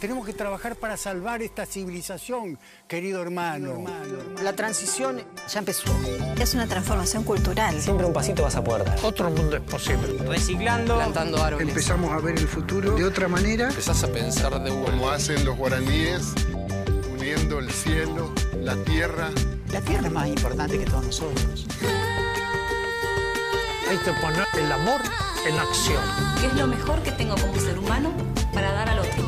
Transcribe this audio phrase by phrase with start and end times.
[0.00, 2.56] Tenemos que trabajar para salvar esta civilización,
[2.86, 3.84] querido hermano.
[4.42, 5.92] La transición ya empezó.
[6.38, 7.80] Es una transformación cultural.
[7.80, 9.04] Siempre un pasito vas a poder dar.
[9.04, 10.18] Otro mundo es posible.
[10.24, 11.68] Reciclando, plantando árboles.
[11.68, 13.68] Empezamos a ver el futuro de otra manera.
[13.68, 16.32] Empezás a pensar de Como hacen los guaraníes,
[17.12, 19.30] uniendo el cielo, la tierra.
[19.72, 21.66] La tierra es más importante que todos nosotros.
[23.90, 25.00] Hay que poner el amor
[25.44, 26.02] en acción.
[26.40, 28.12] ¿Qué es lo mejor que tengo como ser humano
[28.52, 29.27] para dar al otro?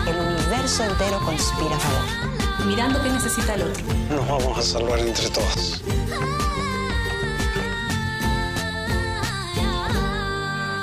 [0.61, 2.67] universo entero conspira a favor.
[2.67, 3.83] Mirando qué necesita el otro.
[4.09, 5.83] Nos vamos a salvar entre todos.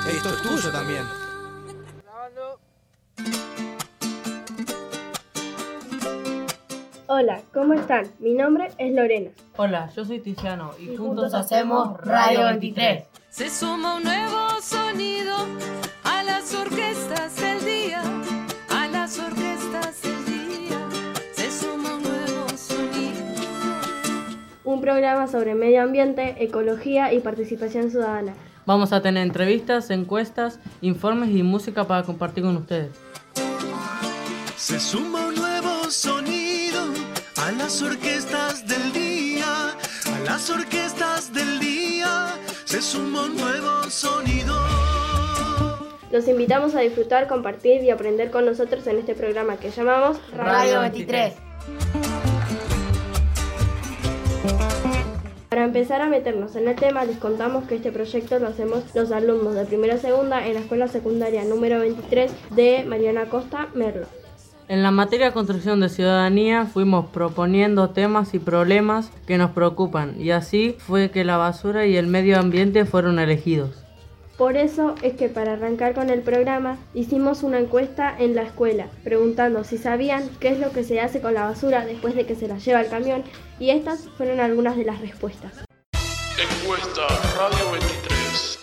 [0.09, 1.03] Esto es tuyo también.
[7.07, 8.11] Hola, ¿cómo están?
[8.19, 9.31] Mi nombre es Lorena.
[9.55, 13.05] Hola, yo soy Tiziano y, Y juntos, juntos hacemos Radio 23.
[13.29, 15.35] Se suma un nuevo sonido
[24.89, 28.33] programa sobre medio ambiente, ecología y participación ciudadana.
[28.65, 32.89] Vamos a tener entrevistas, encuestas, informes y música para compartir con ustedes.
[34.55, 36.81] Se suma un nuevo sonido
[37.37, 42.33] a las orquestas del día, a las orquestas del día.
[42.65, 44.55] Se suma un nuevo sonido.
[46.11, 50.81] Los invitamos a disfrutar, compartir y aprender con nosotros en este programa que llamamos Radio
[50.81, 51.35] 23.
[55.49, 59.11] Para empezar a meternos en el tema, les contamos que este proyecto lo hacemos los
[59.11, 64.05] alumnos de primera a segunda en la escuela secundaria número 23 de Mariana Costa Merlo.
[64.69, 70.29] En la materia construcción de ciudadanía fuimos proponiendo temas y problemas que nos preocupan y
[70.29, 73.88] así fue que la basura y el medio ambiente fueron elegidos.
[74.39, 78.87] Por eso es que para arrancar con el programa hicimos una encuesta en la escuela,
[79.03, 82.35] preguntando si sabían qué es lo que se hace con la basura después de que
[82.35, 83.25] se la lleva el camión
[83.59, 85.51] y estas fueron algunas de las respuestas.
[86.39, 87.05] Encuesta
[87.35, 88.59] Radio 23.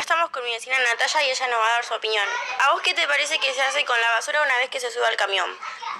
[0.00, 2.26] Estamos con mi vecina Natalia y ella nos va a dar su opinión.
[2.66, 4.90] ¿A vos qué te parece que se hace con la basura una vez que se
[4.90, 5.48] sube al camión?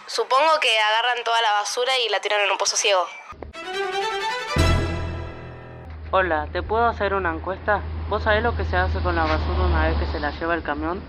[0.09, 3.07] Supongo que agarran toda la basura y la tiran en un pozo ciego.
[6.11, 7.81] Hola, ¿te puedo hacer una encuesta?
[8.09, 10.55] ¿Vos sabés lo que se hace con la basura una vez que se la lleva
[10.55, 11.01] el camión?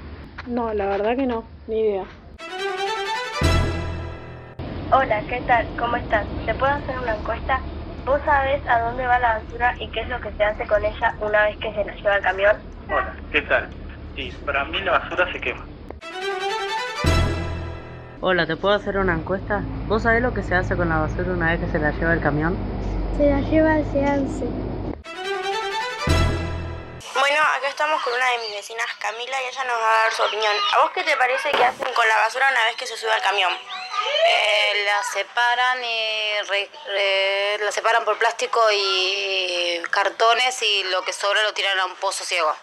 [0.48, 2.06] No, la verdad que no, ni idea.
[4.94, 5.68] Hola, ¿qué tal?
[5.78, 6.26] ¿Cómo estás?
[6.46, 7.60] ¿Te puedo hacer una encuesta?
[8.06, 10.86] ¿Vos sabés a dónde va la basura y qué es lo que se hace con
[10.86, 12.56] ella una vez que se la lleva el camión?
[12.88, 13.70] Hola, ¿qué tal?
[14.16, 15.66] Sí, para mí la basura se quema.
[18.22, 19.62] Hola, ¿te puedo hacer una encuesta?
[19.88, 22.14] ¿Vos sabés lo que se hace con la basura una vez que se la lleva
[22.14, 22.56] el camión?
[23.18, 24.46] Se la lleva al seance.
[27.20, 30.14] Bueno, acá estamos con una de mis vecinas, Camila, y ella nos va a dar
[30.14, 30.52] su opinión.
[30.76, 33.12] ¿A vos qué te parece que hacen con la basura una vez que se sube
[33.12, 33.52] al camión?
[33.54, 41.14] Eh, la separan y re- re- la separan por plástico y cartones y lo que
[41.14, 42.54] sobra lo tiran a un pozo ciego.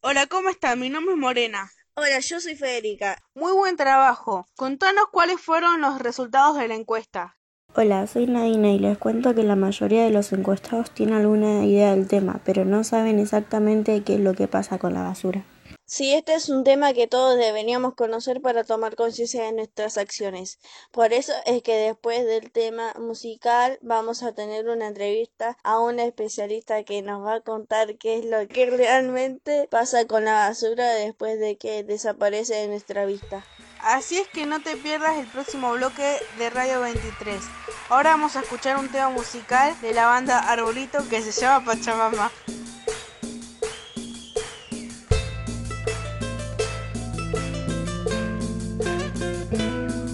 [0.00, 0.74] Hola, ¿cómo está?
[0.74, 1.70] Mi nombre es Morena.
[1.94, 3.18] Hola, yo soy Federica.
[3.34, 4.46] Muy buen trabajo.
[4.56, 7.36] Contanos cuáles fueron los resultados de la encuesta.
[7.74, 11.94] Hola, soy Nadina y les cuento que la mayoría de los encuestados tienen alguna idea
[11.94, 15.46] del tema, pero no saben exactamente qué es lo que pasa con la basura.
[15.86, 20.58] Sí, este es un tema que todos deberíamos conocer para tomar conciencia de nuestras acciones.
[20.90, 26.04] Por eso es que después del tema musical vamos a tener una entrevista a una
[26.04, 30.92] especialista que nos va a contar qué es lo que realmente pasa con la basura
[30.92, 33.46] después de que desaparece de nuestra vista.
[33.82, 37.42] Así es que no te pierdas el próximo bloque de Radio 23.
[37.88, 42.30] Ahora vamos a escuchar un tema musical de la banda Arbolito que se llama Pachamama.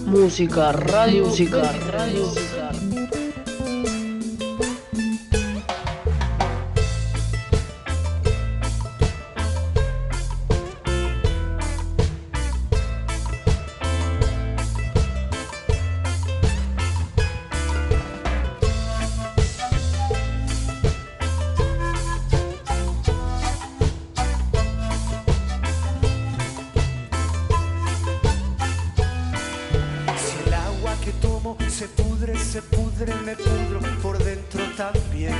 [0.07, 2.48] Música, radio, música, radio.
[32.99, 35.33] Pudre, me pudro por dentro también.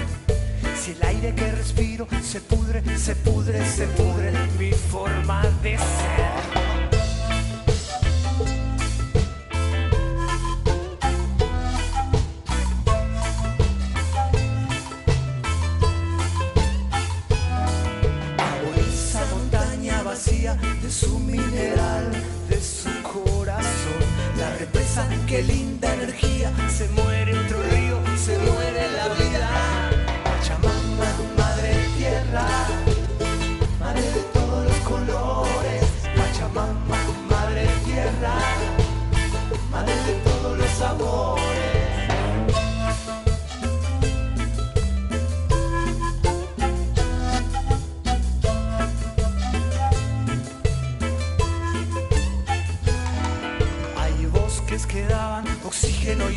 [0.80, 6.70] Si el aire que respiro se pudre, se pudre, se pudre mi forma de ser.
[20.82, 22.12] De su mineral,
[22.50, 24.02] de su corazón.
[24.38, 26.52] La represa, qué linda energía.
[26.68, 27.29] Se muere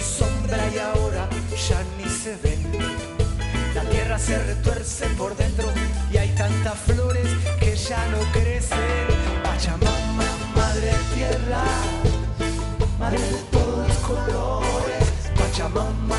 [0.02, 1.28] sombra y ahora
[1.68, 2.62] ya ni se ven.
[3.74, 5.68] La tierra se retuerce por dentro
[6.12, 7.26] y hay tantas flores
[7.58, 8.78] que ya no crecen.
[9.42, 11.62] Pachamama, madre tierra,
[12.98, 15.04] madre de todos los colores.
[15.36, 16.18] Pachamama,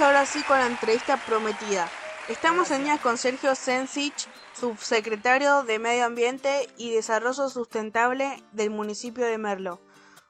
[0.00, 1.86] Ahora sí con la entrevista prometida.
[2.28, 4.28] Estamos en línea con Sergio Sensich,
[4.58, 9.78] subsecretario de Medio Ambiente y Desarrollo Sustentable del municipio de Merlo.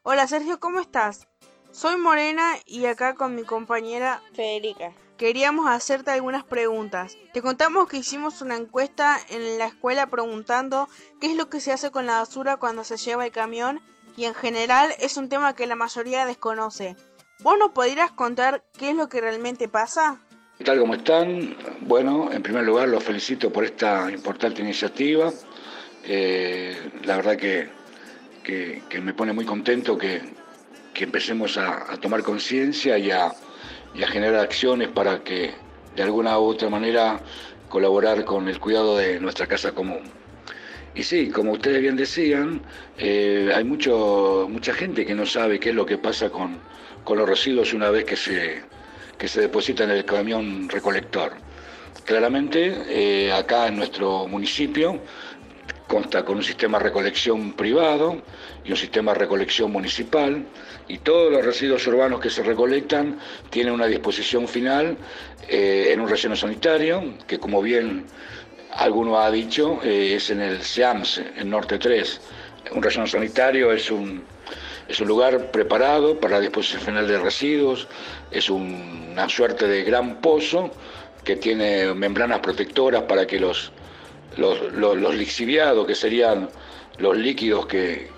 [0.03, 1.29] Hola Sergio, ¿cómo estás?
[1.71, 4.93] Soy Morena y acá con mi compañera Federica.
[5.17, 7.17] Queríamos hacerte algunas preguntas.
[7.33, 10.89] Te contamos que hicimos una encuesta en la escuela preguntando
[11.21, 13.81] qué es lo que se hace con la basura cuando se lleva el camión
[14.17, 16.97] y en general es un tema que la mayoría desconoce.
[17.43, 20.19] ¿Vos nos podrías contar qué es lo que realmente pasa?
[20.59, 20.79] ¿Qué tal?
[20.79, 21.57] ¿Cómo están?
[21.81, 25.33] Bueno, en primer lugar los felicito por esta importante iniciativa.
[26.05, 27.69] Eh, la verdad que,
[28.45, 30.21] que- que me pone muy contento que,
[30.93, 33.33] que empecemos a, a tomar conciencia y a,
[33.95, 35.55] y a generar acciones para que
[35.97, 37.21] de alguna u otra manera
[37.69, 40.03] colaborar con el cuidado de nuestra casa común.
[40.95, 42.63] Y sí, como ustedes bien decían,
[42.99, 46.59] eh, hay mucho, mucha gente que no sabe qué es lo que pasa con,
[47.05, 48.63] con los residuos una vez que se,
[49.17, 51.33] que se depositan en el camión recolector.
[52.05, 55.01] Claramente, eh, acá en nuestro municipio
[55.87, 58.23] consta con un sistema de recolección privado
[58.65, 60.47] y un sistema de recolección municipal
[60.87, 63.19] y todos los residuos urbanos que se recolectan
[63.51, 64.97] tienen una disposición final
[65.49, 68.07] eh, en un relleno sanitario que como bien
[68.73, 72.21] alguno ha dicho eh, es en el SEAMS, en Norte 3.
[72.73, 74.25] Un relleno sanitario es un,
[74.89, 77.89] es un lugar preparado para la disposición final de residuos,
[78.31, 80.71] es una suerte de gran pozo
[81.25, 83.73] que tiene membranas protectoras para que los
[84.37, 86.49] los, los, lixiviados, que serían
[86.99, 88.09] los líquidos que,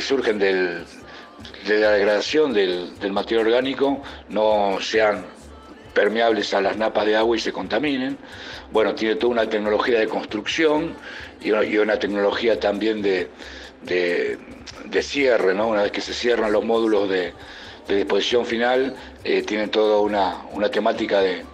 [0.00, 0.84] surgen de
[1.68, 5.26] la degradación del, material orgánico, no sean
[5.96, 8.18] permeables a las napas de agua y se contaminen.
[8.70, 10.94] Bueno, tiene toda una tecnología de construcción
[11.40, 13.30] y una, tecnología también de,
[15.00, 15.68] cierre, ¿no?
[15.68, 17.32] Una vez que se cierran los módulos de,
[17.88, 21.44] disposición final, eh, tienen toda una, temática de,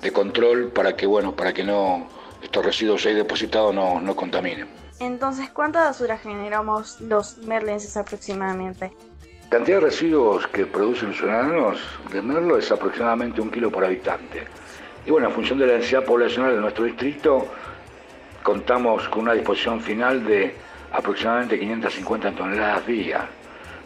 [0.00, 2.08] de control para que, bueno, para que no
[2.40, 4.68] estos residuos ahí depositados no, no contaminen.
[5.00, 8.92] Entonces, ¿cuánta basura generamos los merlenses aproximadamente?
[9.48, 11.80] La cantidad de residuos que producen los ciudadanos
[12.12, 14.42] de Merlo es aproximadamente un kilo por habitante.
[15.06, 17.46] Y bueno, en función de la densidad poblacional de nuestro distrito,
[18.42, 20.54] contamos con una disposición final de
[20.92, 23.26] aproximadamente 550 toneladas día.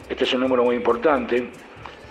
[0.09, 1.49] Este es un número muy importante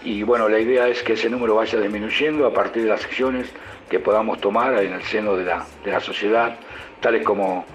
[0.01, 3.51] y bueno, la idea es que ese número vaya disminuyendo a partir de las secciones
[3.89, 6.58] que podamos tomar en el seno de la, de la sociedad,
[7.01, 7.65] tales como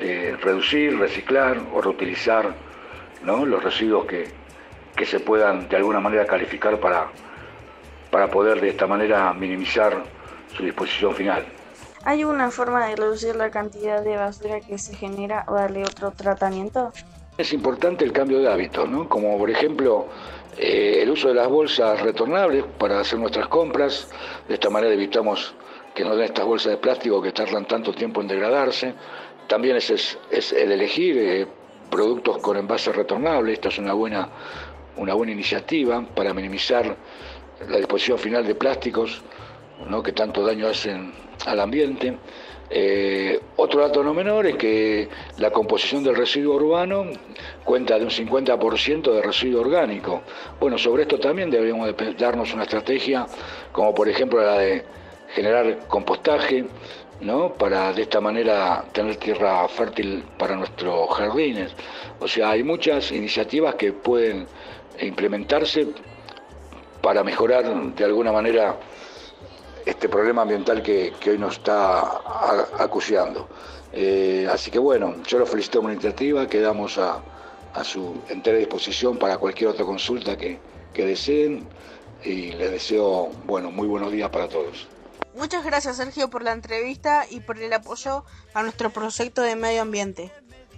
[0.00, 2.54] eh, reducir, reciclar o reutilizar
[3.22, 3.44] ¿no?
[3.44, 4.39] los residuos que,
[4.96, 7.08] que, se puedan de alguna manera calificar para,
[8.10, 10.02] para poder de esta manera minimizar
[10.56, 11.44] su disposición final.
[12.04, 16.10] ¿Hay una forma de reducir la cantidad de basura que se genera o darle otro
[16.12, 16.92] tratamiento?
[17.36, 19.08] Es importante el cambio de hábitos, ¿no?
[19.08, 20.06] como por ejemplo
[20.56, 24.08] eh, el uso de las bolsas retornables para hacer nuestras compras,
[24.48, 25.54] de esta manera evitamos
[25.94, 28.94] que nos den estas bolsas de plástico que tardan tanto tiempo en degradarse.
[29.46, 31.46] También es, es, el elegir eh,
[31.90, 34.28] productos con envases retornables, esta es una buena,
[34.96, 36.96] una buena iniciativa para minimizar
[37.68, 39.22] la disposición final de plásticos
[39.88, 40.02] ¿no?
[40.02, 41.12] que tanto daño hacen
[41.46, 42.16] al ambiente.
[42.72, 47.06] Eh, otro dato no menor es que la composición del residuo urbano
[47.64, 50.22] cuenta de un 50% de residuo orgánico.
[50.60, 53.26] Bueno, sobre esto también deberíamos darnos una estrategia,
[53.72, 54.84] como por ejemplo la de
[55.34, 56.64] generar compostaje,
[57.20, 57.52] ¿no?
[57.54, 61.72] para de esta manera tener tierra fértil para nuestros jardines.
[62.20, 64.46] O sea, hay muchas iniciativas que pueden
[65.06, 65.88] implementarse
[67.02, 68.76] para mejorar de alguna manera
[69.86, 72.00] este problema ambiental que, hoy nos está
[72.78, 73.48] acuciando.
[73.92, 77.22] Eh, así que bueno, yo lo felicito por la iniciativa, quedamos a,
[77.82, 80.58] su entera disposición para cualquier otra consulta que,
[80.92, 81.68] que deseen
[82.24, 84.88] y les deseo bueno, muy buenos días para todos.
[85.34, 89.82] Muchas gracias Sergio por la entrevista y por el apoyo a nuestro proyecto de medio
[89.82, 90.32] ambiente.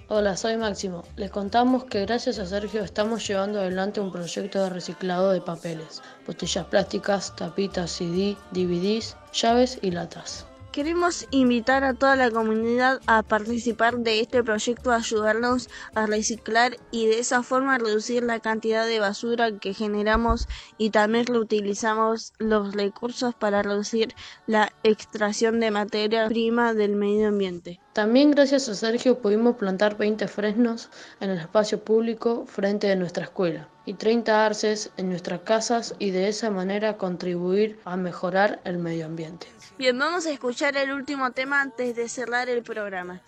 [0.08, 1.04] Hola, soy Máximo.
[1.16, 6.02] Les contamos que gracias a Sergio estamos llevando adelante un proyecto de reciclado de papeles,
[6.26, 10.44] botellas plásticas, tapitas, CD, DVDs, llaves y latas.
[10.72, 17.06] Queremos invitar a toda la comunidad a participar de este proyecto, ayudarnos a reciclar y
[17.06, 23.34] de esa forma reducir la cantidad de basura que generamos y también reutilizamos los recursos
[23.34, 24.14] para reducir
[24.46, 27.78] la extracción de materia prima del medio ambiente.
[27.92, 30.88] También gracias a Sergio pudimos plantar 20 fresnos
[31.20, 36.10] en el espacio público frente de nuestra escuela y 30 arces en nuestras casas y
[36.10, 39.46] de esa manera contribuir a mejorar el medio ambiente.
[39.76, 43.20] Bien, vamos a escuchar el último tema antes de cerrar el programa.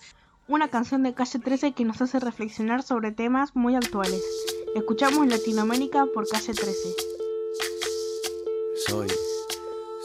[0.49, 4.23] Una canción de Calle 13 que nos hace reflexionar sobre temas muy actuales.
[4.75, 6.73] Escuchamos Latinoamérica por Calle 13.
[8.87, 9.09] Soy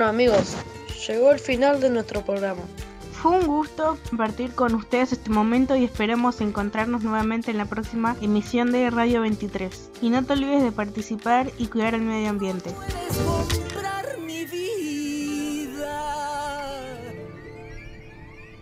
[0.00, 0.56] Bueno amigos,
[1.06, 2.62] llegó el final de nuestro programa.
[3.12, 8.16] Fue un gusto compartir con ustedes este momento y esperemos encontrarnos nuevamente en la próxima
[8.22, 9.90] emisión de Radio 23.
[10.00, 12.70] Y no te olvides de participar y cuidar el medio ambiente.